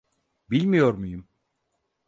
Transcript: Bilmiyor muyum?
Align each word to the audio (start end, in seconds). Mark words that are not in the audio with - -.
Bilmiyor 0.49 0.93
muyum? 0.93 1.27